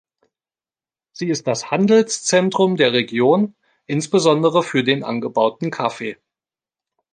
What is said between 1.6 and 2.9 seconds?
Handelszentrum